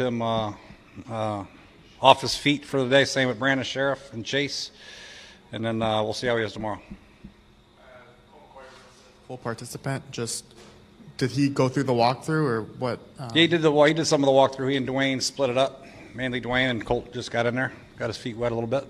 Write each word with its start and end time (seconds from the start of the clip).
him 0.00 0.22
uh, 0.22 0.54
uh, 1.10 1.44
off 2.00 2.22
his 2.22 2.34
feet 2.34 2.64
for 2.64 2.82
the 2.82 2.88
day. 2.88 3.04
Same 3.04 3.28
with 3.28 3.38
Brandon 3.38 3.62
Scherff 3.62 4.10
and 4.14 4.24
Chase, 4.24 4.70
and 5.52 5.62
then 5.62 5.82
uh, 5.82 6.02
we'll 6.02 6.14
see 6.14 6.26
how 6.28 6.38
he 6.38 6.44
is 6.44 6.54
tomorrow. 6.54 6.80
Full 9.28 9.36
participant. 9.36 10.10
Just 10.10 10.46
did 11.18 11.30
he 11.32 11.50
go 11.50 11.68
through 11.68 11.82
the 11.82 11.92
walkthrough 11.92 12.42
or 12.42 12.62
what? 12.62 13.00
Uh, 13.18 13.28
Yeah, 13.34 13.42
he 13.42 13.46
did 13.48 13.60
the 13.60 13.70
well, 13.70 13.84
he 13.84 13.92
did 13.92 14.06
some 14.06 14.22
of 14.24 14.26
the 14.26 14.32
walkthrough. 14.32 14.70
He 14.70 14.78
and 14.78 14.88
Dwayne 14.88 15.20
split 15.20 15.50
it 15.50 15.58
up. 15.58 15.84
Mainly 16.14 16.40
Dwayne 16.40 16.70
and 16.70 16.86
Colt 16.86 17.12
just 17.12 17.30
got 17.30 17.44
in 17.44 17.54
there, 17.54 17.74
got 17.98 18.06
his 18.06 18.16
feet 18.16 18.38
wet 18.38 18.50
a 18.50 18.54
little 18.54 18.70
bit. 18.70 18.86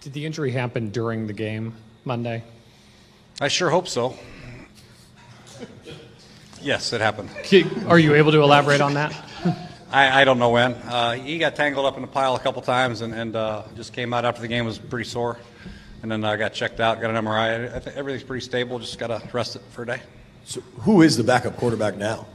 Did 0.00 0.14
the 0.14 0.24
injury 0.24 0.52
happen 0.52 0.88
during 0.88 1.26
the 1.26 1.34
game 1.34 1.74
Monday? 2.06 2.44
I 3.42 3.48
sure 3.48 3.68
hope 3.68 3.88
so. 3.88 4.16
Yes, 6.62 6.94
it 6.94 7.02
happened. 7.02 7.28
Are 7.86 7.98
you 7.98 8.14
able 8.14 8.32
to 8.32 8.40
elaborate 8.40 8.80
on 8.80 8.94
that? 8.94 9.12
I, 9.96 10.20
I 10.20 10.24
don't 10.24 10.38
know 10.38 10.50
when. 10.50 10.74
Uh, 10.74 11.12
he 11.12 11.38
got 11.38 11.56
tangled 11.56 11.86
up 11.86 11.96
in 11.96 12.02
the 12.02 12.06
pile 12.06 12.36
a 12.36 12.38
couple 12.38 12.60
times 12.60 13.00
and, 13.00 13.14
and 13.14 13.34
uh, 13.34 13.62
just 13.76 13.94
came 13.94 14.12
out 14.12 14.26
after 14.26 14.42
the 14.42 14.48
game 14.48 14.66
was 14.66 14.76
pretty 14.76 15.08
sore, 15.08 15.38
and 16.02 16.12
then 16.12 16.22
uh, 16.22 16.36
got 16.36 16.52
checked 16.52 16.80
out, 16.80 17.00
got 17.00 17.08
an 17.08 17.24
MRI. 17.24 17.74
I 17.74 17.78
think 17.78 17.96
everything's 17.96 18.22
pretty 18.22 18.44
stable. 18.44 18.78
Just 18.78 18.98
got 18.98 19.06
to 19.06 19.22
rest 19.32 19.56
it 19.56 19.62
for 19.70 19.84
a 19.84 19.86
day. 19.86 20.02
So 20.44 20.60
who 20.80 21.00
is 21.00 21.16
the 21.16 21.24
backup 21.24 21.56
quarterback 21.56 21.96
now? 21.96 22.26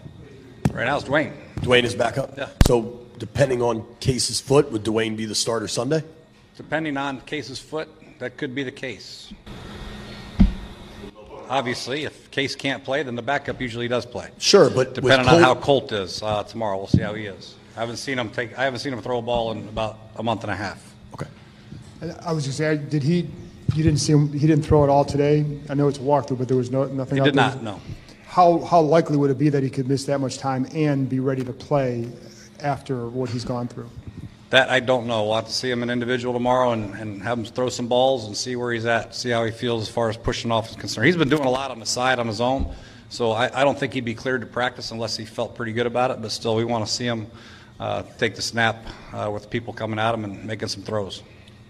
Right 0.72 0.86
now 0.86 0.98
it's 0.98 1.08
Dwayne. 1.08 1.34
Dwayne 1.58 1.84
is 1.84 1.94
backup? 1.94 2.36
Yeah. 2.36 2.50
So 2.66 3.06
depending 3.20 3.62
on 3.62 3.86
Case's 4.00 4.42
foot, 4.42 4.72
would 4.72 4.84
Dwayne 4.84 5.16
be 5.16 5.26
the 5.26 5.36
starter 5.36 5.67
Sunday? 5.67 6.04
Depending 6.58 6.98
on 6.98 7.22
Case's 7.22 7.59
foot, 7.59 7.88
that 8.17 8.38
could 8.38 8.56
be 8.56 8.64
the 8.64 8.72
case. 8.72 9.32
Obviously, 11.52 12.06
if 12.06 12.32
Case 12.32 12.56
can't 12.56 12.82
play, 12.82 13.04
then 13.04 13.16
the 13.16 13.22
backup 13.22 13.60
usually 13.60 13.90
does 13.90 14.06
play. 14.06 14.30
Sure, 14.38 14.70
but 14.70 14.88
with 14.88 14.94
depending 14.94 15.28
on 15.28 15.42
how 15.42 15.54
Colt 15.54 15.92
is 15.92 16.24
uh, 16.24 16.44
tomorrow, 16.44 16.78
we'll 16.78 16.88
see 16.88 17.02
how 17.02 17.14
he 17.14 17.26
is. 17.26 17.56
I 17.76 17.82
haven't 17.82 17.98
seen 17.98 18.18
him 18.18 18.30
take. 18.30 18.58
I 18.58 18.64
haven't 18.64 18.80
seen 18.80 18.94
him 18.94 19.02
throw 19.02 19.20
a 19.20 19.22
ball 19.22 19.52
in 19.52 19.68
about 19.68 20.00
a 20.16 20.24
month 20.24 20.44
and 20.44 20.52
a 20.52 20.56
half. 20.56 20.96
Okay. 21.14 21.28
I 22.26 22.32
was 22.32 22.46
just 22.46 22.58
saying, 22.58 22.88
did 22.88 23.04
he? 23.04 23.28
You 23.76 23.84
didn't 23.84 24.00
see 24.00 24.14
him. 24.14 24.32
He 24.32 24.48
didn't 24.48 24.64
throw 24.64 24.86
it 24.86 24.90
all 24.90 25.04
today. 25.04 25.46
I 25.70 25.74
know 25.74 25.90
it's 25.90 25.98
a 25.98 26.02
walkthrough, 26.02 26.38
but 26.38 26.48
there 26.48 26.56
was 26.56 26.72
no 26.72 26.86
nothing. 26.86 27.16
He 27.16 27.22
out 27.22 27.26
did 27.26 27.36
there. 27.36 27.48
not. 27.48 27.64
No. 27.64 27.82
How 28.26 28.60
how 28.60 28.80
likely 28.80 29.18
would 29.18 29.30
it 29.30 29.38
be 29.38 29.50
that 29.50 29.62
he 29.62 29.70
could 29.70 29.90
miss 29.90 30.06
that 30.06 30.20
much 30.20 30.38
time 30.38 30.66
and 30.74 31.10
be 31.10 31.20
ready 31.20 31.44
to 31.44 31.52
play 31.52 32.08
after 32.62 33.10
what 33.10 33.30
he's 33.30 33.44
gone 33.44 33.68
through? 33.68 33.90
That 34.52 34.70
I 34.70 34.82
don't 34.82 35.08
know. 35.08 35.24
We'll 35.24 35.36
have 35.36 35.48
to 35.48 35.54
see 35.54 35.72
him 35.72 35.82
an 35.82 35.90
individual 35.90 36.34
tomorrow 36.34 36.72
and, 36.72 36.94
and 36.96 37.22
have 37.24 37.38
him 37.38 37.46
throw 37.46 37.70
some 37.70 37.88
balls 37.88 38.26
and 38.26 38.36
see 38.36 38.58
where 38.58 38.74
he's 38.74 38.86
at, 38.86 39.16
see 39.16 39.30
how 39.30 39.46
he 39.46 39.52
feels 39.52 39.84
as 39.84 39.90
far 39.90 40.10
as 40.10 40.18
pushing 40.18 40.52
off 40.52 40.70
is 40.70 40.76
concerned. 40.76 41.06
He's 41.06 41.16
been 41.16 41.30
doing 41.30 41.46
a 41.46 41.50
lot 41.50 41.72
on 41.72 41.80
the 41.80 41.86
side 41.86 42.20
on 42.20 42.28
his 42.28 42.42
own, 42.42 42.76
so 43.08 43.32
I, 43.32 43.62
I 43.62 43.64
don't 43.64 43.80
think 43.80 43.94
he'd 43.94 44.04
be 44.04 44.14
cleared 44.14 44.42
to 44.42 44.48
practice 44.48 44.92
unless 44.92 45.16
he 45.16 45.24
felt 45.24 45.56
pretty 45.56 45.72
good 45.72 45.86
about 45.86 46.12
it. 46.12 46.22
But 46.22 46.32
still, 46.32 46.58
we 46.58 46.66
want 46.66 46.86
to 46.86 46.92
see 46.92 47.06
him 47.06 47.28
uh, 47.80 48.04
take 48.18 48.36
the 48.36 48.42
snap 48.42 48.86
uh, 49.14 49.32
with 49.34 49.50
people 49.50 49.72
coming 49.72 50.00
at 50.00 50.14
him 50.14 50.26
and 50.26 50.44
making 50.44 50.68
some 50.68 50.84
throws. 50.84 51.24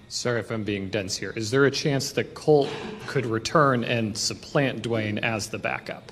Sorry 0.09 0.39
if 0.39 0.49
I'm 0.49 0.63
being 0.63 0.89
dense 0.89 1.15
here. 1.15 1.33
Is 1.35 1.51
there 1.51 1.65
a 1.65 1.71
chance 1.71 2.11
that 2.13 2.33
Colt 2.33 2.67
could 3.05 3.27
return 3.27 3.83
and 3.83 4.17
supplant 4.17 4.81
Dwayne 4.81 5.19
as 5.19 5.49
the 5.49 5.59
backup? 5.59 6.11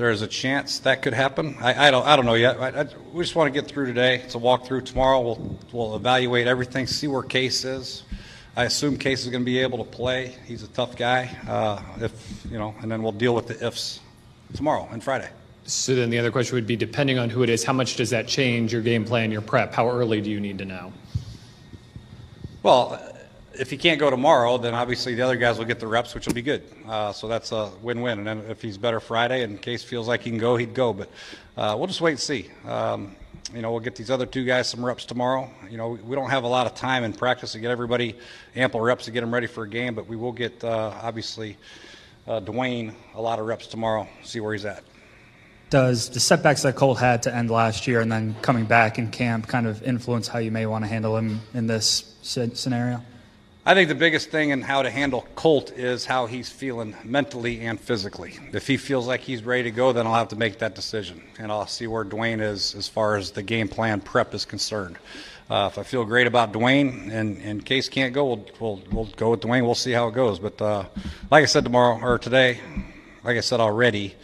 There 0.00 0.10
is 0.10 0.22
a 0.22 0.26
chance 0.26 0.78
that 0.78 1.02
could 1.02 1.12
happen. 1.12 1.58
I, 1.60 1.88
I 1.88 1.90
don't. 1.90 2.06
I 2.06 2.16
don't 2.16 2.24
know 2.24 2.32
yet. 2.32 2.58
I, 2.58 2.68
I, 2.68 2.86
we 3.12 3.22
just 3.22 3.36
want 3.36 3.52
to 3.52 3.60
get 3.60 3.70
through 3.70 3.84
today. 3.84 4.14
It's 4.14 4.34
a 4.34 4.38
walkthrough. 4.38 4.86
Tomorrow 4.86 5.20
we'll 5.20 5.58
we'll 5.72 5.94
evaluate 5.94 6.46
everything, 6.46 6.86
see 6.86 7.06
where 7.06 7.22
Case 7.22 7.66
is. 7.66 8.04
I 8.56 8.64
assume 8.64 8.96
Case 8.96 9.24
is 9.24 9.28
going 9.30 9.42
to 9.42 9.44
be 9.44 9.58
able 9.58 9.76
to 9.76 9.84
play. 9.84 10.38
He's 10.46 10.62
a 10.62 10.68
tough 10.68 10.96
guy. 10.96 11.36
Uh, 11.46 11.82
if 12.02 12.46
you 12.50 12.56
know, 12.56 12.74
and 12.80 12.90
then 12.90 13.02
we'll 13.02 13.12
deal 13.12 13.34
with 13.34 13.46
the 13.46 13.66
ifs 13.66 14.00
tomorrow 14.54 14.88
and 14.90 15.04
Friday. 15.04 15.28
So 15.64 15.94
then 15.94 16.08
the 16.08 16.18
other 16.18 16.30
question 16.30 16.54
would 16.54 16.66
be 16.66 16.76
depending 16.76 17.18
on 17.18 17.28
who 17.28 17.42
it 17.42 17.50
is, 17.50 17.62
how 17.62 17.74
much 17.74 17.96
does 17.96 18.08
that 18.08 18.26
change 18.26 18.72
your 18.72 18.80
game 18.80 19.04
plan, 19.04 19.30
your 19.30 19.42
prep? 19.42 19.74
How 19.74 19.86
early 19.86 20.22
do 20.22 20.30
you 20.30 20.40
need 20.40 20.56
to 20.60 20.64
know? 20.64 20.94
Well, 22.62 23.09
if 23.54 23.70
he 23.70 23.76
can't 23.76 23.98
go 23.98 24.10
tomorrow, 24.10 24.58
then 24.58 24.74
obviously 24.74 25.14
the 25.14 25.22
other 25.22 25.36
guys 25.36 25.58
will 25.58 25.64
get 25.64 25.80
the 25.80 25.86
reps, 25.86 26.14
which 26.14 26.26
will 26.26 26.34
be 26.34 26.42
good. 26.42 26.62
Uh, 26.86 27.12
so 27.12 27.28
that's 27.28 27.52
a 27.52 27.70
win-win. 27.82 28.18
And 28.18 28.26
then 28.26 28.38
if 28.48 28.62
he's 28.62 28.78
better 28.78 29.00
Friday 29.00 29.42
and 29.42 29.60
Case 29.60 29.82
feels 29.82 30.08
like 30.08 30.22
he 30.22 30.30
can 30.30 30.38
go, 30.38 30.56
he'd 30.56 30.74
go. 30.74 30.92
But 30.92 31.10
uh, 31.56 31.74
we'll 31.76 31.86
just 31.86 32.00
wait 32.00 32.12
and 32.12 32.20
see. 32.20 32.48
Um, 32.66 33.16
you 33.54 33.62
know, 33.62 33.70
we'll 33.72 33.80
get 33.80 33.96
these 33.96 34.10
other 34.10 34.26
two 34.26 34.44
guys 34.44 34.68
some 34.68 34.84
reps 34.84 35.04
tomorrow. 35.04 35.50
You 35.68 35.76
know, 35.76 35.90
we, 35.90 36.14
don't 36.14 36.30
have 36.30 36.44
a 36.44 36.48
lot 36.48 36.66
of 36.66 36.74
time 36.74 37.02
in 37.04 37.12
practice 37.12 37.52
to 37.52 37.58
get 37.58 37.70
everybody 37.70 38.16
ample 38.54 38.80
reps 38.80 39.06
to 39.06 39.10
get 39.10 39.20
them 39.20 39.34
ready 39.34 39.46
for 39.46 39.64
a 39.64 39.68
game, 39.68 39.94
but 39.94 40.06
we 40.06 40.16
will 40.16 40.32
get 40.32 40.62
uh, 40.62 40.94
obviously 41.02 41.56
uh, 42.28 42.40
Dwayne 42.40 42.94
a 43.14 43.20
lot 43.20 43.38
of 43.38 43.46
reps 43.46 43.66
tomorrow. 43.66 44.06
See 44.22 44.40
where 44.40 44.52
he's 44.52 44.64
at. 44.64 44.84
Does 45.70 46.10
the 46.10 46.20
setbacks 46.20 46.62
that 46.62 46.74
Colt 46.74 46.98
had 46.98 47.22
to 47.24 47.34
end 47.34 47.50
last 47.50 47.86
year 47.86 48.00
and 48.00 48.10
then 48.10 48.34
coming 48.42 48.64
back 48.64 48.98
in 48.98 49.08
camp 49.10 49.46
kind 49.46 49.66
of 49.66 49.82
influence 49.84 50.26
how 50.26 50.40
you 50.40 50.50
may 50.50 50.66
want 50.66 50.84
to 50.84 50.88
handle 50.88 51.16
him 51.16 51.40
in 51.54 51.66
this 51.66 52.14
scenario? 52.22 53.02
I 53.66 53.74
think 53.74 53.90
the 53.90 53.94
biggest 53.94 54.30
thing 54.30 54.50
in 54.50 54.62
how 54.62 54.80
to 54.80 54.90
handle 54.90 55.28
Colt 55.34 55.70
is 55.72 56.06
how 56.06 56.24
he's 56.24 56.48
feeling 56.48 56.96
mentally 57.04 57.60
and 57.60 57.78
physically. 57.78 58.38
If 58.54 58.66
he 58.66 58.78
feels 58.78 59.06
like 59.06 59.20
he's 59.20 59.42
ready 59.42 59.64
to 59.64 59.70
go, 59.70 59.92
then 59.92 60.06
I'll 60.06 60.14
have 60.14 60.28
to 60.28 60.36
make 60.36 60.60
that 60.60 60.74
decision, 60.74 61.22
and 61.38 61.52
I'll 61.52 61.66
see 61.66 61.86
where 61.86 62.02
Dwayne 62.02 62.40
is 62.40 62.74
as 62.74 62.88
far 62.88 63.16
as 63.16 63.32
the 63.32 63.42
game 63.42 63.68
plan 63.68 64.00
prep 64.00 64.32
is 64.32 64.46
concerned. 64.46 64.96
Uh, 65.50 65.68
if 65.70 65.78
I 65.78 65.82
feel 65.82 66.06
great 66.06 66.26
about 66.26 66.54
Dwayne 66.54 67.12
and, 67.12 67.36
and 67.42 67.66
Case 67.66 67.90
can't 67.90 68.14
go, 68.14 68.24
we'll, 68.24 68.46
we'll, 68.60 68.82
we'll 68.92 69.08
go 69.16 69.32
with 69.32 69.40
Dwayne. 69.40 69.64
We'll 69.66 69.74
see 69.74 69.92
how 69.92 70.08
it 70.08 70.14
goes. 70.14 70.38
But 70.38 70.62
uh, 70.62 70.84
like 71.30 71.42
I 71.42 71.46
said 71.46 71.64
tomorrow 71.64 72.00
or 72.00 72.18
today, 72.18 72.60
like 73.24 73.36
I 73.36 73.40
said 73.40 73.60
already, 73.60 74.14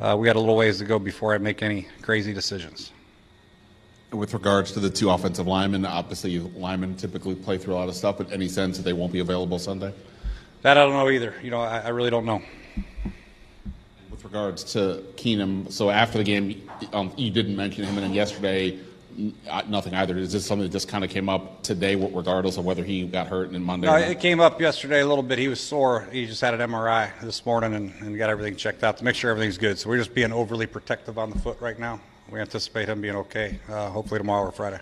uh, 0.00 0.16
we 0.18 0.26
got 0.26 0.34
a 0.34 0.40
little 0.40 0.56
ways 0.56 0.78
to 0.78 0.84
go 0.84 0.98
before 0.98 1.32
I 1.32 1.38
make 1.38 1.62
any 1.62 1.86
crazy 2.02 2.32
decisions. 2.32 2.90
With 4.12 4.34
regards 4.34 4.72
to 4.72 4.80
the 4.80 4.90
two 4.90 5.08
offensive 5.08 5.46
linemen, 5.46 5.86
obviously 5.86 6.38
linemen 6.40 6.96
typically 6.96 7.36
play 7.36 7.58
through 7.58 7.74
a 7.74 7.76
lot 7.76 7.88
of 7.88 7.94
stuff, 7.94 8.18
but 8.18 8.32
any 8.32 8.48
sense 8.48 8.76
that 8.76 8.82
they 8.82 8.92
won't 8.92 9.12
be 9.12 9.20
available 9.20 9.58
Sunday? 9.58 9.94
That 10.62 10.76
I 10.76 10.84
don't 10.84 10.94
know 10.94 11.08
either. 11.08 11.34
You 11.42 11.50
know, 11.50 11.60
I, 11.60 11.78
I 11.78 11.88
really 11.88 12.10
don't 12.10 12.26
know. 12.26 12.42
With 14.10 14.24
regards 14.24 14.64
to 14.72 15.04
Keenum, 15.14 15.70
so 15.70 15.90
after 15.90 16.18
the 16.18 16.24
game, 16.24 16.68
um, 16.92 17.12
you 17.16 17.30
didn't 17.30 17.56
mention 17.56 17.84
him, 17.84 17.94
and 17.96 18.04
then 18.04 18.12
yesterday, 18.12 18.78
nothing 19.68 19.94
either. 19.94 20.18
Is 20.18 20.32
this 20.32 20.44
something 20.44 20.66
that 20.66 20.72
just 20.72 20.88
kind 20.88 21.04
of 21.04 21.10
came 21.10 21.28
up 21.28 21.62
today, 21.62 21.94
regardless 21.94 22.56
of 22.56 22.64
whether 22.64 22.82
he 22.82 23.06
got 23.06 23.28
hurt 23.28 23.46
and 23.46 23.54
then 23.54 23.62
Monday? 23.62 23.86
No, 23.86 23.94
it 23.94 24.18
came 24.18 24.40
up 24.40 24.60
yesterday 24.60 25.00
a 25.00 25.06
little 25.06 25.22
bit. 25.22 25.38
He 25.38 25.46
was 25.46 25.60
sore. 25.60 26.08
He 26.12 26.26
just 26.26 26.40
had 26.40 26.52
an 26.52 26.68
MRI 26.68 27.12
this 27.20 27.46
morning 27.46 27.74
and, 27.74 27.92
and 28.00 28.18
got 28.18 28.28
everything 28.28 28.56
checked 28.56 28.82
out 28.82 28.96
to 28.98 29.04
make 29.04 29.14
sure 29.14 29.30
everything's 29.30 29.58
good. 29.58 29.78
So 29.78 29.88
we're 29.88 29.98
just 29.98 30.14
being 30.14 30.32
overly 30.32 30.66
protective 30.66 31.16
on 31.16 31.30
the 31.30 31.38
foot 31.38 31.60
right 31.60 31.78
now. 31.78 32.00
We 32.30 32.38
anticipate 32.40 32.88
him 32.88 33.00
being 33.00 33.16
okay, 33.16 33.58
uh, 33.68 33.90
hopefully 33.90 34.18
tomorrow 34.18 34.48
or 34.48 34.52
Friday. 34.52 34.78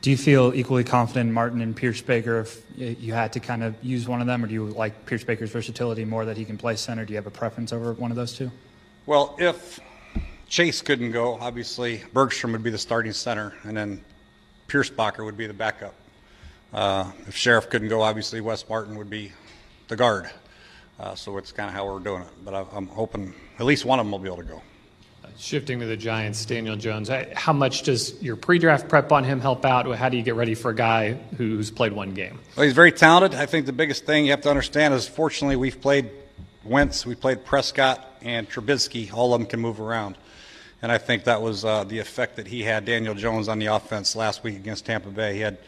Do 0.00 0.10
you 0.10 0.16
feel 0.16 0.52
equally 0.54 0.84
confident 0.84 1.28
in 1.28 1.34
Martin 1.34 1.60
and 1.60 1.76
Pierschbacher 1.76 2.40
if 2.40 2.62
you 2.76 3.12
had 3.12 3.32
to 3.34 3.40
kind 3.40 3.62
of 3.62 3.74
use 3.82 4.08
one 4.08 4.20
of 4.20 4.26
them, 4.26 4.44
or 4.44 4.46
do 4.46 4.54
you 4.54 4.66
like 4.66 5.04
Pierschbacher's 5.06 5.50
versatility 5.50 6.04
more 6.04 6.24
that 6.24 6.36
he 6.36 6.44
can 6.44 6.56
play 6.56 6.76
center? 6.76 7.04
Do 7.04 7.12
you 7.12 7.16
have 7.16 7.26
a 7.26 7.30
preference 7.30 7.72
over 7.72 7.92
one 7.94 8.10
of 8.10 8.16
those 8.16 8.32
two? 8.32 8.50
Well, 9.06 9.36
if 9.38 9.80
Chase 10.48 10.80
couldn't 10.80 11.10
go, 11.10 11.34
obviously 11.34 12.02
Bergstrom 12.12 12.52
would 12.52 12.62
be 12.62 12.70
the 12.70 12.78
starting 12.78 13.12
center, 13.12 13.54
and 13.64 13.76
then 13.76 14.02
Pierschbacher 14.68 15.24
would 15.24 15.36
be 15.36 15.46
the 15.46 15.54
backup. 15.54 15.94
Uh, 16.72 17.10
if 17.26 17.34
Scherff 17.34 17.68
couldn't 17.68 17.88
go, 17.88 18.02
obviously 18.02 18.40
Wes 18.40 18.66
Martin 18.68 18.96
would 18.96 19.10
be 19.10 19.32
the 19.88 19.96
guard. 19.96 20.30
Uh, 21.00 21.14
so 21.14 21.36
it's 21.38 21.52
kind 21.52 21.68
of 21.68 21.74
how 21.74 21.86
we're 21.86 22.00
doing 22.00 22.22
it. 22.22 22.28
But 22.44 22.54
I, 22.54 22.64
I'm 22.72 22.86
hoping 22.86 23.34
at 23.58 23.66
least 23.66 23.84
one 23.84 23.98
of 23.98 24.06
them 24.06 24.12
will 24.12 24.18
be 24.18 24.28
able 24.28 24.38
to 24.38 24.42
go. 24.44 24.62
Shifting 25.38 25.78
to 25.78 25.86
the 25.86 25.96
Giants, 25.96 26.44
Daniel 26.44 26.74
Jones. 26.74 27.08
How 27.34 27.52
much 27.52 27.82
does 27.82 28.20
your 28.20 28.34
pre-draft 28.34 28.88
prep 28.88 29.12
on 29.12 29.22
him 29.22 29.40
help 29.40 29.64
out? 29.64 29.86
How 29.94 30.08
do 30.08 30.16
you 30.16 30.24
get 30.24 30.34
ready 30.34 30.56
for 30.56 30.72
a 30.72 30.74
guy 30.74 31.12
who's 31.36 31.70
played 31.70 31.92
one 31.92 32.12
game? 32.12 32.40
Well, 32.56 32.64
he's 32.64 32.74
very 32.74 32.90
talented. 32.90 33.38
I 33.38 33.46
think 33.46 33.66
the 33.66 33.72
biggest 33.72 34.04
thing 34.04 34.24
you 34.24 34.32
have 34.32 34.40
to 34.40 34.50
understand 34.50 34.94
is, 34.94 35.06
fortunately, 35.06 35.54
we've 35.54 35.80
played 35.80 36.10
Wentz, 36.64 37.06
we 37.06 37.14
played 37.14 37.44
Prescott, 37.44 38.04
and 38.20 38.50
Trubisky. 38.50 39.12
All 39.14 39.32
of 39.32 39.40
them 39.40 39.48
can 39.48 39.60
move 39.60 39.80
around, 39.80 40.16
and 40.82 40.90
I 40.90 40.98
think 40.98 41.22
that 41.24 41.40
was 41.40 41.64
uh, 41.64 41.84
the 41.84 42.00
effect 42.00 42.34
that 42.36 42.48
he 42.48 42.64
had. 42.64 42.84
Daniel 42.84 43.14
Jones 43.14 43.48
on 43.48 43.60
the 43.60 43.66
offense 43.66 44.16
last 44.16 44.42
week 44.42 44.56
against 44.56 44.86
Tampa 44.86 45.10
Bay. 45.10 45.34
He 45.34 45.40
had 45.40 45.58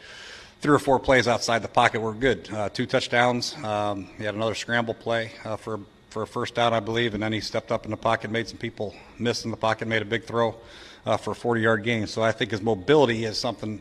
three 0.60 0.74
or 0.74 0.80
four 0.80 0.98
plays 0.98 1.28
outside 1.28 1.62
the 1.62 1.68
pocket 1.68 2.00
were 2.00 2.12
good. 2.12 2.52
Uh, 2.52 2.68
two 2.70 2.86
touchdowns. 2.86 3.56
Um, 3.62 4.08
he 4.18 4.24
had 4.24 4.34
another 4.34 4.56
scramble 4.56 4.94
play 4.94 5.30
uh, 5.44 5.56
for 5.56 5.78
for 6.10 6.22
a 6.22 6.26
first 6.26 6.54
down, 6.54 6.74
I 6.74 6.80
believe, 6.80 7.14
and 7.14 7.22
then 7.22 7.32
he 7.32 7.40
stepped 7.40 7.72
up 7.72 7.84
in 7.84 7.90
the 7.90 7.96
pocket, 7.96 8.30
made 8.30 8.48
some 8.48 8.58
people 8.58 8.94
miss 9.18 9.44
in 9.44 9.50
the 9.50 9.56
pocket, 9.56 9.88
made 9.88 10.02
a 10.02 10.06
big 10.06 10.24
throw. 10.24 10.56
uh, 11.06 11.16
for 11.16 11.32
a 11.32 11.34
40 11.34 11.60
yard 11.60 11.84
gain. 11.84 12.06
So 12.06 12.22
I 12.22 12.32
think 12.32 12.50
his 12.50 12.62
mobility 12.62 13.24
is 13.24 13.38
something 13.38 13.80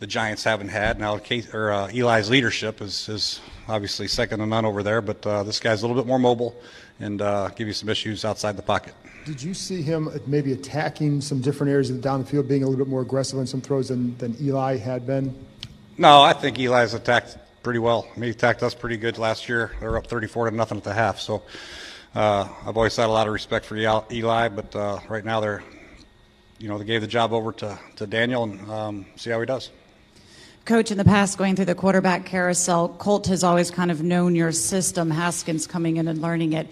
the 0.00 0.06
Giants 0.06 0.44
haven't 0.44 0.68
had. 0.68 0.98
Now, 0.98 1.20
or, 1.52 1.72
uh, 1.72 1.88
Eli's 1.88 2.30
leadership 2.30 2.80
is, 2.80 3.08
is 3.08 3.40
obviously 3.66 4.08
second 4.08 4.38
to 4.40 4.46
none 4.46 4.64
over 4.64 4.82
there, 4.82 5.00
but 5.00 5.26
uh, 5.26 5.42
this 5.42 5.60
guy's 5.60 5.82
a 5.82 5.86
little 5.86 6.00
bit 6.00 6.06
more 6.06 6.18
mobile 6.18 6.54
and 7.00 7.20
uh, 7.22 7.48
give 7.50 7.66
you 7.66 7.72
some 7.72 7.88
issues 7.88 8.24
outside 8.24 8.56
the 8.56 8.62
pocket. 8.62 8.94
Did 9.24 9.42
you 9.42 9.54
see 9.54 9.82
him 9.82 10.08
maybe 10.26 10.52
attacking 10.52 11.20
some 11.20 11.40
different 11.40 11.70
areas 11.70 11.90
of 11.90 11.96
the 11.96 12.02
down 12.02 12.20
the 12.20 12.26
field, 12.26 12.48
being 12.48 12.62
a 12.62 12.66
little 12.66 12.84
bit 12.84 12.90
more 12.90 13.02
aggressive 13.02 13.38
on 13.38 13.46
some 13.46 13.60
throws 13.60 13.88
than, 13.88 14.16
than 14.18 14.36
Eli 14.40 14.76
had 14.78 15.06
been? 15.06 15.34
No, 15.98 16.22
I 16.22 16.32
think 16.32 16.58
Eli's 16.58 16.94
attacked 16.94 17.36
pretty 17.62 17.78
well. 17.78 18.08
I 18.14 18.18
mean, 18.18 18.30
attacked 18.30 18.62
us 18.62 18.74
pretty 18.74 18.96
good 18.96 19.18
last 19.18 19.48
year. 19.48 19.72
They 19.80 19.86
were 19.86 19.98
up 19.98 20.06
34 20.06 20.50
to 20.50 20.56
nothing 20.56 20.78
at 20.78 20.84
the 20.84 20.94
half. 20.94 21.20
So 21.20 21.42
uh, 22.14 22.48
I've 22.66 22.76
always 22.76 22.96
had 22.96 23.06
a 23.06 23.12
lot 23.12 23.26
of 23.26 23.32
respect 23.32 23.66
for 23.66 23.76
Eli, 23.76 24.48
but 24.48 24.74
uh, 24.74 25.00
right 25.08 25.24
now 25.24 25.40
they're, 25.40 25.62
you 26.58 26.68
know, 26.68 26.78
they 26.78 26.84
gave 26.84 27.00
the 27.00 27.06
job 27.06 27.32
over 27.32 27.52
to, 27.52 27.78
to 27.96 28.06
Daniel 28.06 28.44
and 28.44 28.70
um, 28.70 29.06
see 29.16 29.30
how 29.30 29.40
he 29.40 29.46
does. 29.46 29.70
Coach, 30.64 30.90
in 30.90 30.98
the 30.98 31.04
past, 31.04 31.38
going 31.38 31.56
through 31.56 31.64
the 31.64 31.74
quarterback 31.74 32.26
carousel, 32.26 32.90
Colt 32.90 33.26
has 33.28 33.42
always 33.42 33.70
kind 33.70 33.90
of 33.90 34.02
known 34.02 34.34
your 34.34 34.52
system, 34.52 35.10
Haskins 35.10 35.66
coming 35.66 35.96
in 35.96 36.08
and 36.08 36.20
learning 36.20 36.52
it. 36.52 36.66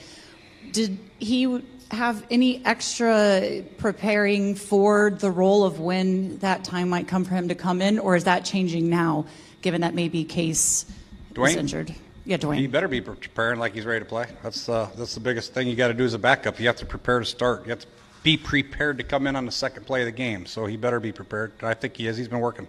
Did 0.72 0.98
he 1.18 1.62
have 1.90 2.26
any 2.30 2.64
extra 2.66 3.62
preparing 3.78 4.54
for 4.54 5.10
the 5.10 5.30
role 5.30 5.64
of 5.64 5.80
when 5.80 6.36
that 6.38 6.64
time 6.64 6.88
might 6.88 7.08
come 7.08 7.24
for 7.24 7.34
him 7.34 7.48
to 7.48 7.54
come 7.54 7.80
in, 7.80 7.98
or 7.98 8.16
is 8.16 8.24
that 8.24 8.44
changing 8.44 8.90
now, 8.90 9.24
given 9.66 9.80
that 9.80 9.94
maybe 9.94 10.22
Case 10.22 10.86
Dwayne? 11.34 11.48
is 11.48 11.56
injured? 11.56 11.92
Yeah, 12.24 12.36
Dwayne. 12.36 12.58
He 12.58 12.68
better 12.68 12.86
be 12.86 13.00
preparing 13.00 13.58
like 13.58 13.74
he's 13.74 13.84
ready 13.84 13.98
to 13.98 14.08
play. 14.08 14.26
That's 14.40 14.68
uh, 14.68 14.88
that's 14.96 15.14
the 15.14 15.20
biggest 15.20 15.54
thing 15.54 15.66
you 15.66 15.74
got 15.74 15.88
to 15.88 15.94
do 15.94 16.04
as 16.04 16.14
a 16.14 16.20
backup. 16.20 16.60
You 16.60 16.68
have 16.68 16.76
to 16.76 16.86
prepare 16.86 17.18
to 17.18 17.24
start. 17.24 17.64
You 17.64 17.70
have 17.70 17.80
to 17.80 17.88
be 18.22 18.36
prepared 18.36 18.98
to 18.98 19.02
come 19.02 19.26
in 19.26 19.34
on 19.34 19.44
the 19.44 19.50
second 19.50 19.84
play 19.84 20.02
of 20.02 20.06
the 20.06 20.12
game. 20.12 20.46
So 20.46 20.66
he 20.66 20.76
better 20.76 21.00
be 21.00 21.10
prepared. 21.10 21.50
I 21.62 21.74
think 21.74 21.96
he 21.96 22.06
is. 22.06 22.16
He's 22.16 22.28
been 22.28 22.38
working. 22.38 22.68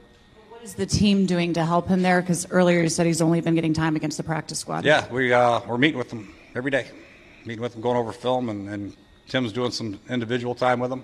What 0.49 0.63
is 0.63 0.73
the 0.73 0.88
team 0.88 1.27
doing 1.27 1.53
to 1.53 1.63
help 1.63 1.88
him 1.88 2.01
there? 2.01 2.19
Because 2.19 2.49
earlier 2.49 2.81
you 2.81 2.89
said 2.89 3.05
he's 3.05 3.21
only 3.21 3.41
been 3.41 3.53
getting 3.53 3.73
time 3.73 3.95
against 3.95 4.17
the 4.17 4.23
practice 4.23 4.57
squad. 4.57 4.83
Yeah, 4.83 5.07
we 5.11 5.31
uh, 5.31 5.59
we're 5.67 5.77
meeting 5.77 5.99
with 5.99 6.09
him 6.09 6.33
every 6.55 6.71
day, 6.71 6.88
meeting 7.45 7.61
with 7.61 7.75
him, 7.75 7.81
going 7.81 7.97
over 7.97 8.11
film, 8.11 8.49
and, 8.49 8.67
and 8.69 8.97
Tim's 9.27 9.53
doing 9.53 9.69
some 9.69 9.99
individual 10.09 10.55
time 10.55 10.79
with 10.79 10.91
him. 10.91 11.03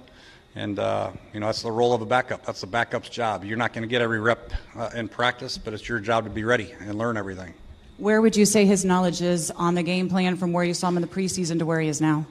And, 0.55 0.77
uh, 0.77 1.11
you 1.33 1.39
know, 1.39 1.47
that's 1.47 1.63
the 1.63 1.71
role 1.71 1.93
of 1.93 2.01
a 2.01 2.05
backup. 2.05 2.45
That's 2.45 2.61
the 2.61 2.67
backup's 2.67 3.09
job. 3.09 3.43
You're 3.43 3.57
not 3.57 3.73
going 3.73 3.81
to 3.81 3.87
get 3.87 4.01
every 4.01 4.19
rep 4.19 4.51
uh, 4.75 4.91
in 4.93 5.07
practice, 5.07 5.57
but 5.57 5.73
it's 5.73 5.89
your 5.89 5.99
job 5.99 6.25
to 6.25 6.29
be 6.29 6.43
ready 6.43 6.73
and 6.79 6.95
learn 6.95 7.17
everything. 7.17 7.53
Where 7.97 8.21
would 8.21 8.35
you 8.35 8.45
say 8.45 8.65
his 8.65 8.85
knowledge 8.85 9.21
is 9.21 9.49
on 9.51 9.75
the 9.75 9.83
game 9.83 10.09
plan 10.09 10.35
from 10.35 10.53
where 10.53 10.63
you 10.63 10.73
saw 10.73 10.89
him 10.89 10.97
in 10.97 11.01
the 11.01 11.07
preseason 11.07 11.59
to 11.59 11.65
where 11.65 11.79
he 11.79 11.87
is 11.87 12.01
now? 12.01 12.25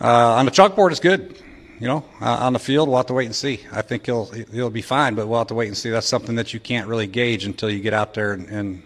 Uh, 0.00 0.34
on 0.34 0.44
the 0.44 0.52
chalkboard, 0.52 0.90
it's 0.90 1.00
good. 1.00 1.40
You 1.80 1.88
know, 1.88 2.04
uh, 2.20 2.26
on 2.26 2.52
the 2.52 2.60
field, 2.60 2.88
we'll 2.88 2.98
have 2.98 3.06
to 3.06 3.12
wait 3.12 3.26
and 3.26 3.34
see. 3.34 3.60
I 3.72 3.82
think 3.82 4.06
he'll 4.06 4.26
he'll 4.26 4.70
be 4.70 4.82
fine, 4.82 5.16
but 5.16 5.26
we'll 5.26 5.38
have 5.38 5.48
to 5.48 5.54
wait 5.54 5.66
and 5.66 5.76
see. 5.76 5.90
That's 5.90 6.06
something 6.06 6.36
that 6.36 6.54
you 6.54 6.60
can't 6.60 6.86
really 6.86 7.08
gauge 7.08 7.44
until 7.44 7.70
you 7.70 7.80
get 7.80 7.92
out 7.92 8.14
there 8.14 8.32
and, 8.32 8.48
and 8.48 8.82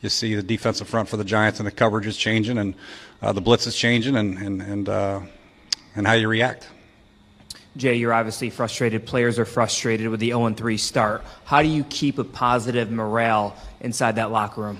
you 0.00 0.08
see 0.08 0.34
the 0.34 0.42
defensive 0.42 0.88
front 0.88 1.08
for 1.08 1.16
the 1.16 1.24
Giants 1.24 1.60
and 1.60 1.66
the 1.66 1.72
coverage 1.72 2.08
is 2.08 2.16
changing 2.16 2.58
and 2.58 2.74
uh, 3.22 3.32
the 3.32 3.40
blitz 3.40 3.68
is 3.68 3.76
changing 3.76 4.16
and 4.16 4.38
and 4.38 4.62
and 4.62 4.88
uh, 4.88 5.20
and 5.94 6.06
how 6.08 6.14
you 6.14 6.26
react. 6.26 6.68
Jay, 7.76 7.94
you're 7.94 8.12
obviously 8.12 8.50
frustrated. 8.50 9.06
Players 9.06 9.38
are 9.38 9.44
frustrated 9.44 10.08
with 10.08 10.18
the 10.18 10.30
0 10.30 10.54
3 10.54 10.76
start. 10.76 11.24
How 11.44 11.62
do 11.62 11.68
you 11.68 11.84
keep 11.84 12.18
a 12.18 12.24
positive 12.24 12.90
morale 12.90 13.56
inside 13.80 14.16
that 14.16 14.32
locker 14.32 14.62
room? 14.62 14.78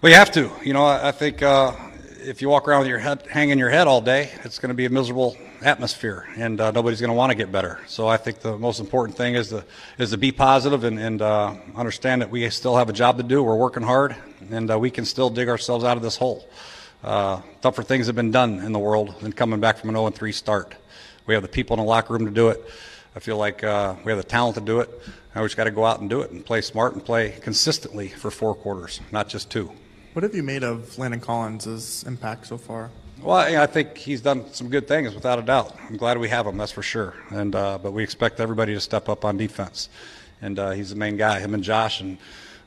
Well, 0.00 0.10
you 0.10 0.18
have 0.18 0.30
to. 0.32 0.50
You 0.62 0.72
know, 0.72 0.86
I, 0.86 1.10
think 1.10 1.42
uh, 1.42 1.72
if 2.20 2.40
you 2.40 2.48
walk 2.48 2.68
around 2.68 2.80
with 2.80 2.88
your 2.88 3.00
head 3.00 3.26
hanging 3.28 3.58
your 3.58 3.68
head 3.68 3.88
all 3.88 4.00
day, 4.00 4.30
it's 4.44 4.60
going 4.60 4.68
to 4.68 4.74
be 4.74 4.86
a 4.86 4.90
miserable 4.90 5.36
atmosphere, 5.60 6.26
and 6.36 6.60
uh, 6.60 6.70
nobody's 6.70 7.00
going 7.00 7.10
to 7.10 7.14
want 7.14 7.30
to 7.30 7.36
get 7.36 7.50
better. 7.50 7.80
So 7.86 8.06
I 8.06 8.16
think 8.16 8.40
the 8.40 8.56
most 8.56 8.78
important 8.78 9.18
thing 9.18 9.34
is 9.34 9.48
to 9.48 9.64
is 9.98 10.10
to 10.10 10.16
be 10.16 10.30
positive 10.30 10.84
and, 10.84 11.00
and 11.00 11.20
uh, 11.20 11.56
understand 11.74 12.22
that 12.22 12.30
we 12.30 12.48
still 12.50 12.76
have 12.76 12.88
a 12.88 12.92
job 12.92 13.16
to 13.16 13.24
do. 13.24 13.42
We're 13.42 13.56
working 13.56 13.82
hard, 13.82 14.14
and 14.50 14.70
uh, 14.70 14.78
we 14.78 14.90
can 14.90 15.04
still 15.04 15.30
dig 15.30 15.48
ourselves 15.48 15.84
out 15.84 15.96
of 15.96 16.02
this 16.04 16.16
hole. 16.16 16.48
Uh, 17.02 17.40
tougher 17.60 17.82
things 17.82 18.06
have 18.06 18.16
been 18.16 18.30
done 18.30 18.60
in 18.60 18.72
the 18.72 18.78
world 18.78 19.18
than 19.20 19.32
coming 19.32 19.58
back 19.58 19.78
from 19.78 19.90
an 19.90 19.96
0 19.96 20.10
3 20.10 20.32
start. 20.32 20.76
We 21.30 21.34
have 21.34 21.44
the 21.44 21.48
people 21.48 21.74
in 21.74 21.78
the 21.78 21.88
locker 21.88 22.12
room 22.12 22.24
to 22.24 22.30
do 22.32 22.48
it. 22.48 22.60
I 23.14 23.20
feel 23.20 23.36
like 23.36 23.62
uh, 23.62 23.94
we 24.04 24.10
have 24.10 24.18
the 24.18 24.26
talent 24.26 24.56
to 24.56 24.60
do 24.60 24.80
it. 24.80 24.90
Now 25.32 25.42
we 25.42 25.46
just 25.46 25.56
got 25.56 25.62
to 25.62 25.70
go 25.70 25.84
out 25.84 26.00
and 26.00 26.10
do 26.10 26.22
it 26.22 26.32
and 26.32 26.44
play 26.44 26.60
smart 26.60 26.94
and 26.94 27.04
play 27.04 27.36
consistently 27.40 28.08
for 28.08 28.32
four 28.32 28.52
quarters, 28.52 29.00
not 29.12 29.28
just 29.28 29.48
two. 29.48 29.70
What 30.12 30.24
have 30.24 30.34
you 30.34 30.42
made 30.42 30.64
of 30.64 30.98
Landon 30.98 31.20
Collins' 31.20 32.02
impact 32.02 32.48
so 32.48 32.58
far? 32.58 32.90
Well, 33.22 33.36
I 33.36 33.66
think 33.66 33.96
he's 33.96 34.20
done 34.20 34.52
some 34.52 34.70
good 34.70 34.88
things 34.88 35.14
without 35.14 35.38
a 35.38 35.42
doubt. 35.42 35.76
I'm 35.88 35.96
glad 35.96 36.18
we 36.18 36.28
have 36.30 36.48
him, 36.48 36.58
that's 36.58 36.72
for 36.72 36.82
sure. 36.82 37.14
And 37.30 37.54
uh, 37.54 37.78
but 37.78 37.92
we 37.92 38.02
expect 38.02 38.40
everybody 38.40 38.74
to 38.74 38.80
step 38.80 39.08
up 39.08 39.24
on 39.24 39.36
defense, 39.36 39.88
and 40.42 40.58
uh, 40.58 40.70
he's 40.70 40.90
the 40.90 40.96
main 40.96 41.16
guy. 41.16 41.38
Him 41.38 41.54
and 41.54 41.62
Josh 41.62 42.00
and 42.00 42.18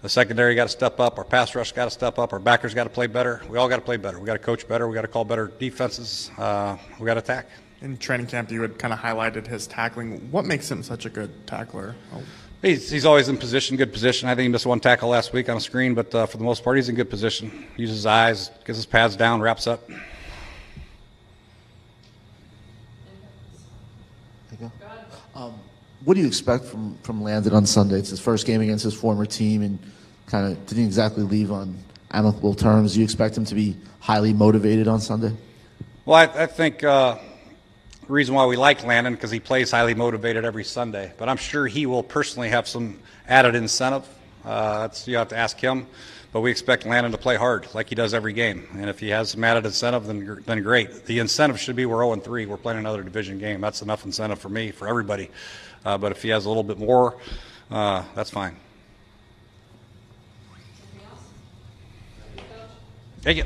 the 0.04 0.08
secondary 0.08 0.56
got 0.56 0.64
to 0.64 0.70
step 0.70 1.02
up. 1.02 1.18
Our 1.18 1.26
pass 1.26 1.54
rush 1.54 1.74
got 1.74 1.84
to 1.84 1.92
step 1.92 2.18
up. 2.18 2.32
Our 2.32 2.40
backers 2.40 2.74
got 2.74 2.86
to 2.86 2.90
play 2.90 3.08
better. 3.08 3.42
We 3.50 3.58
all 3.58 3.68
got 3.68 3.76
to 3.76 3.82
play 3.82 3.98
better. 3.98 4.22
We 4.22 4.26
got 4.26 4.34
to 4.34 4.40
coach 4.40 4.66
better. 4.70 4.88
We 4.88 4.96
got 4.96 5.02
to 5.02 5.10
call 5.10 5.26
better 5.26 5.52
defenses. 5.60 6.32
Uh, 6.38 6.78
we 6.98 7.06
got 7.06 7.16
to 7.16 7.20
attack. 7.20 7.50
In 7.84 7.98
training 7.98 8.28
camp, 8.28 8.50
you 8.50 8.62
had 8.62 8.80
kind 8.80 8.94
of 8.94 9.00
highlighted 9.00 9.46
his 9.46 9.68
tackling. 9.68 10.32
What 10.32 10.46
makes 10.46 10.72
him 10.72 10.84
such 10.84 11.06
a 11.06 11.10
good 11.10 11.46
tackler? 11.46 11.96
Oh. 12.16 12.24
He's, 12.62 12.90
he's 12.90 13.06
always 13.06 13.28
in 13.28 13.38
position, 13.38 13.76
good 13.76 13.92
position. 13.92 14.30
I 14.30 14.36
think 14.36 14.44
he 14.44 14.48
missed 14.48 14.66
one 14.66 14.80
tackle 14.80 15.10
last 15.10 15.34
week 15.34 15.50
on 15.50 15.58
a 15.58 15.60
screen, 15.60 15.94
but 15.94 16.16
uh, 16.16 16.26
for 16.26 16.38
the 16.38 16.46
most 16.46 16.64
part, 16.64 16.78
he's 16.78 16.88
in 16.88 16.96
good 16.96 17.10
position. 17.10 17.52
He 17.76 17.82
Uses 17.82 17.98
his 17.98 18.06
eyes, 18.06 18.50
gets 18.64 18.78
his 18.78 18.86
pads 18.86 19.18
down, 19.18 19.42
wraps 19.42 19.68
up. 19.68 19.84
Um, 25.36 25.54
what 26.06 26.14
do 26.14 26.22
you 26.22 26.28
expect 26.28 26.64
from, 26.64 26.98
from 27.04 27.22
Landon 27.22 27.54
on 27.54 27.66
Sunday? 27.66 27.98
It's 27.98 28.12
his 28.12 28.20
first 28.22 28.46
game 28.46 28.62
against 28.62 28.86
his 28.86 28.94
former 28.94 29.26
team 29.26 29.62
and 29.62 29.78
kind 30.28 30.50
of 30.50 30.66
didn't 30.68 30.86
exactly 30.86 31.24
leave 31.24 31.52
on 31.52 31.78
amicable 32.12 32.54
terms. 32.54 32.94
Do 32.94 33.00
you 33.00 33.04
expect 33.04 33.36
him 33.36 33.44
to 33.44 33.56
be 33.56 33.76
highly 34.00 34.32
motivated 34.32 34.88
on 34.88 35.02
Sunday? 35.02 35.34
Well, 36.06 36.16
I, 36.18 36.44
I 36.44 36.46
think 36.46 36.84
uh, 36.84 37.18
the 38.08 38.14
reason 38.14 38.36
why 38.36 38.46
we 38.46 38.56
like 38.56 38.84
Landon 38.84 39.14
because 39.14 39.32
he 39.32 39.40
plays 39.40 39.72
highly 39.72 39.94
motivated 39.94 40.46
every 40.46 40.64
Sunday. 40.64 41.14
But 41.18 41.30
I'm 41.30 41.38
sure 41.38 41.68
he 41.68 41.86
will 41.86 42.04
personally 42.04 42.50
have 42.50 42.68
some 42.68 43.00
added 43.28 43.56
incentive. 43.56 44.08
Uh, 44.44 44.82
that's 44.82 45.08
you 45.08 45.18
have 45.18 45.30
to 45.30 45.38
ask 45.38 45.58
him. 45.60 45.88
But 46.34 46.42
we 46.42 46.50
expect 46.50 46.86
Landon 46.86 47.12
to 47.12 47.18
play 47.18 47.36
hard 47.36 47.68
like 47.76 47.90
he 47.90 47.96
does 47.96 48.14
every 48.14 48.34
game. 48.34 48.68
And 48.74 48.90
if 48.90 49.00
he 49.00 49.10
has 49.10 49.30
some 49.30 49.44
added 49.44 49.66
incentive, 49.66 50.08
then 50.08 50.44
then 50.46 50.64
great. 50.64 51.06
The 51.06 51.20
incentive 51.20 51.60
should 51.60 51.76
be 51.76 51.86
we're 51.86 52.04
0 52.04 52.16
3. 52.16 52.46
We're 52.48 52.58
playing 52.58 52.80
another 52.80 53.04
division 53.04 53.38
game. 53.38 53.62
That's 53.62 53.82
enough 53.82 54.04
incentive 54.04 54.40
for 54.40 54.50
me, 54.50 54.72
for 54.72 54.88
everybody. 54.88 55.30
Uh, 55.86 55.98
but 55.98 56.12
if 56.12 56.24
he 56.24 56.30
has 56.30 56.46
a 56.46 56.50
little 56.50 56.64
bit 56.64 56.80
more, 56.80 57.18
uh, 57.70 58.04
that's 58.16 58.32
fine. 58.32 58.56
Thank 63.22 63.38
you. 63.38 63.46